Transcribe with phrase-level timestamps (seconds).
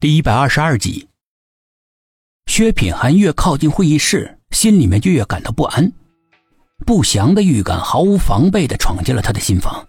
[0.00, 1.08] 第一百二十二集，
[2.46, 5.92] 薛品涵越靠近会议室，心里面就越感到不安，
[6.86, 9.84] 不祥的预感毫无防备的闯进了他的心房。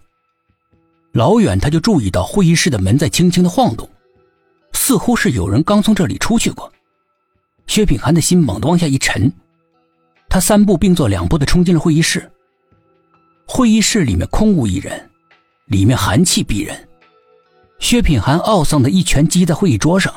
[1.12, 3.88] 老远他就注意到会议室的门在轻轻的晃动，
[4.72, 6.72] 似乎是有人刚从这里出去过。
[7.68, 9.32] 薛品涵的心猛地往下一沉，
[10.28, 12.28] 他三步并作两步的冲进了会议室。
[13.46, 15.08] 会议室里面空无一人，
[15.66, 16.88] 里面寒气逼人。
[17.80, 20.14] 薛品涵懊丧的一拳击在会议桌上，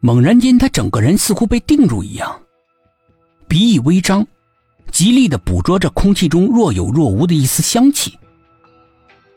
[0.00, 2.40] 猛然间，他整个人似乎被定住一样，
[3.46, 4.26] 鼻翼微张，
[4.90, 8.18] 极力的捕捉着空气中若有若无的一丝香气，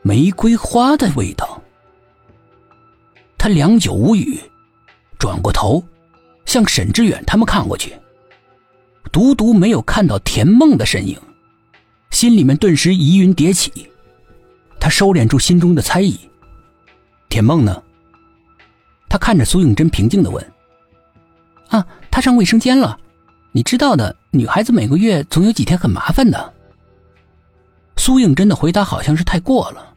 [0.00, 1.62] 玫瑰花的味道。
[3.36, 4.40] 他良久无语，
[5.18, 5.84] 转过头，
[6.46, 7.92] 向沈志远他们看过去，
[9.12, 11.16] 独独没有看到田梦的身影，
[12.10, 13.70] 心里面顿时疑云叠起，
[14.80, 16.18] 他收敛住心中的猜疑。
[17.30, 17.82] 田梦呢？
[19.08, 20.44] 他看着苏应真，平静的问
[21.70, 22.98] ：“啊，他上卫生间了。
[23.52, 26.52] 你知道的，女孩子每个月总有几天很麻烦的。”
[27.96, 29.94] 苏应真的回答好像是太过了，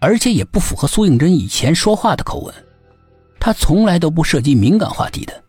[0.00, 2.54] 而且也不符合苏应真以前说话的口吻。
[3.38, 5.44] 他从来都不涉及敏感话题的，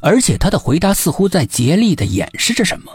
[0.00, 2.92] 而且他的回答似乎在竭力的掩饰着什么，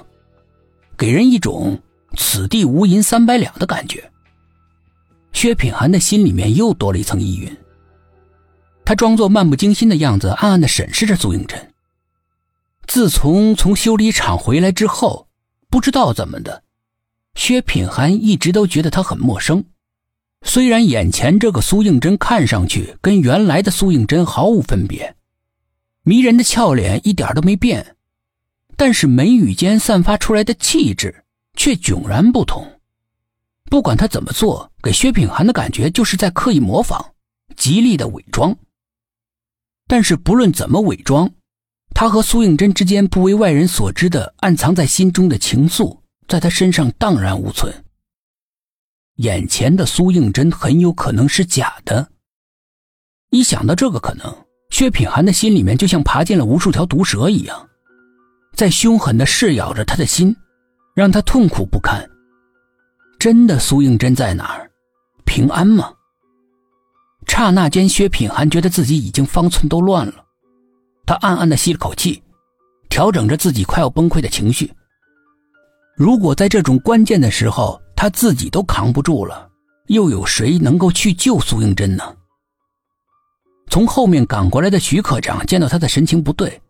[0.95, 1.79] 给人一种
[2.15, 4.11] “此地无银三百两”的感觉。
[5.35, 7.55] 薛品涵的心里面又多了一层疑云。
[8.85, 11.73] 他装作漫不经心的样子，暗暗的审视着苏应真。
[12.87, 15.27] 自从从修理厂回来之后，
[15.69, 16.63] 不知道怎么的，
[17.35, 19.65] 薛品涵一直都觉得他很陌生。
[20.43, 25.17] 虽然眼前这个苏应真看上去跟原来的苏应真毫无分别，
[26.03, 27.97] 迷人的俏脸一点都没变，
[28.77, 31.25] 但是眉宇间散发出来的气质
[31.57, 32.74] 却迥然不同。
[33.69, 37.03] 不管他怎么做，给薛品涵的感觉就是在刻意模仿，
[37.55, 38.55] 极力的伪装。
[39.87, 41.29] 但是不论怎么伪装，
[41.93, 47.73] 他和苏应真之间不为外人所知的暗藏在心中的情愫，在他身上荡然无存。
[49.17, 52.09] 眼前的苏应真很有可能是假的。
[53.31, 57.69] 一想到这个可能，薛品涵的心里面就像爬进了无数条毒蛇一样，
[58.55, 60.35] 在凶狠的噬咬着他的心，
[60.95, 62.09] 让他痛苦不堪。
[63.25, 64.69] 真的苏应真在哪儿？
[65.25, 65.91] 平安吗？
[67.25, 70.23] 刹那间，薛品涵觉得自己已经方寸都乱了。
[71.07, 72.21] 他暗暗的吸了口气，
[72.87, 74.71] 调整着自己快要崩溃的情绪。
[75.95, 79.49] 如果在这种关键的时候他自己都扛不住了，
[79.87, 82.15] 又有谁能够去救苏应真呢？
[83.71, 86.61] 从后面赶过来的徐科长见到他的神情不对，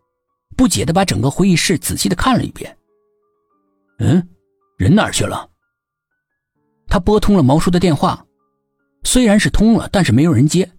[0.56, 2.74] 不解的把整个会议室仔细的看了一遍。
[3.98, 4.26] 嗯，
[4.78, 5.46] 人哪儿去了？
[6.96, 8.24] 他拨通了毛叔的电话，
[9.04, 10.72] 虽然是通了，但是没有人接。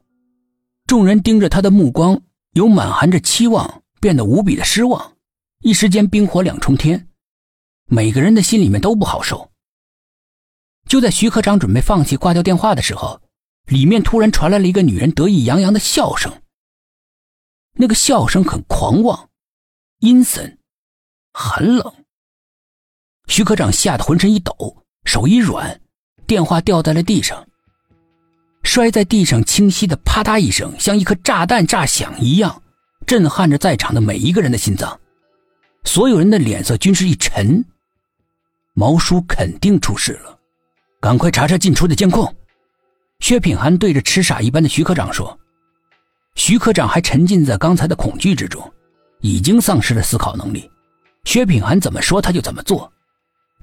[0.87, 2.19] 众人盯着他的目光，
[2.53, 5.13] 由满含着期望变得无比的失望，
[5.61, 7.07] 一时间冰火两重天，
[7.85, 9.51] 每个人的心里面都不好受。
[10.87, 13.21] 就在徐科长准备放弃挂掉电话的时候，
[13.67, 16.33] 里面突然传来了一个女人得意洋洋的笑声。
[17.73, 19.29] 那个笑声很狂妄、
[19.99, 20.57] 阴森、
[21.31, 21.93] 寒冷。
[23.27, 25.79] 徐科长吓得浑身一抖，手一软。
[26.27, 27.47] 电话掉在了地上，
[28.61, 32.61] 摔在地上，清晰的啪嗒一声，像一颗炸弹炸响一样，
[33.05, 34.99] 震撼着在场的每一个人的心脏。
[35.85, 37.63] 所有人的脸色均是一沉。
[38.73, 40.37] 毛叔肯定出事了，
[40.99, 42.35] 赶快查查进出的监控。
[43.19, 45.39] 薛品涵对着痴傻一般的徐科长说
[46.35, 48.69] ：“徐科长还沉浸在刚才的恐惧之中，
[49.21, 50.69] 已经丧失了思考能力。
[51.23, 52.91] 薛品涵怎么说他就怎么做。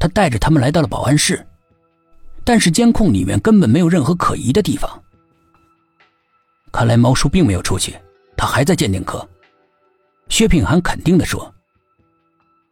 [0.00, 1.46] 他带着他们来到了保安室。”
[2.44, 5.02] 但是监控里面根本没有任何可疑的地方。
[6.70, 7.96] 看来猫叔并没有出去，
[8.36, 9.26] 他还在鉴定科。
[10.28, 11.52] 薛品涵肯定的说：“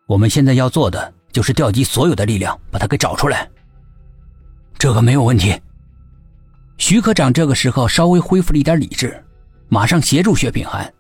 [0.07, 3.49] 我们现在要做的就是调集所有的力量，把他给找出来。
[4.77, 5.59] 这个没有问题。”
[6.79, 9.23] 徐科长这个时候稍微恢复了一点理智，
[9.69, 10.93] 马上协助薛品涵。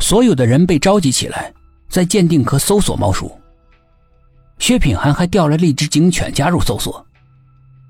[0.00, 1.52] 所有的人被召集起来，
[1.88, 3.30] 在鉴定科搜索猫叔。
[4.58, 7.06] 薛品涵还调来了一只警犬加入搜索。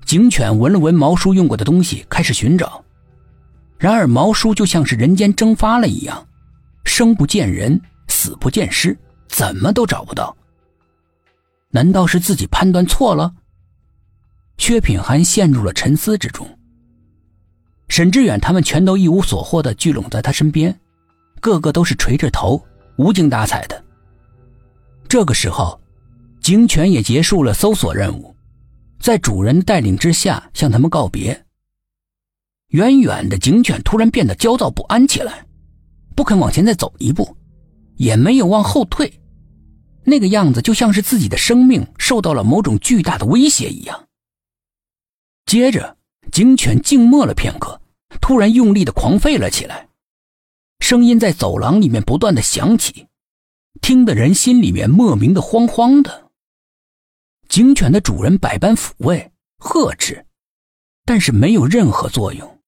[0.05, 2.83] 警犬闻了闻毛叔用过的东西，开始寻找。
[3.77, 6.27] 然而毛叔就像是人间蒸发了一样，
[6.83, 8.97] 生不见人，死不见尸，
[9.27, 10.35] 怎么都找不到。
[11.69, 13.31] 难道是自己判断错了？
[14.57, 16.45] 薛品涵陷入了沉思之中。
[17.87, 20.77] 沈志远他们全都一无所获的聚拢在他身边，
[21.39, 22.61] 个个都是垂着头，
[22.97, 23.83] 无精打采的。
[25.07, 25.79] 这个时候，
[26.41, 28.35] 警犬也结束了搜索任务。
[28.99, 31.45] 在主人的带领之下，向他们告别。
[32.69, 35.45] 远远的警犬突然变得焦躁不安起来，
[36.15, 37.35] 不肯往前再走一步，
[37.95, 39.11] 也没有往后退，
[40.03, 44.07] 那个样子就像是自己的生命受到了某种巨大的威胁一样。
[45.45, 45.97] 接着，
[46.31, 47.81] 警犬静默了片刻，
[48.21, 49.87] 突然用力的狂吠了起来，
[50.79, 53.07] 声音在走廊里面不断的响起，
[53.81, 56.28] 听的人心里面莫名的慌慌的。
[57.49, 60.23] 警犬的主人百般抚慰呵斥，
[61.03, 62.57] 但是没有任何作用。